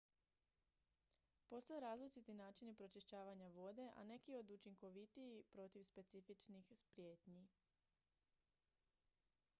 postoje 1.51 1.81
različiti 1.83 2.33
načini 2.39 2.73
pročišćavanja 2.79 3.51
vode 3.59 3.85
a 3.95 4.03
neki 4.13 4.37
su 4.43 4.53
učinkovitiji 4.53 5.43
protiv 5.51 5.83
specifičnih 5.93 6.71
prijetnji 6.93 7.47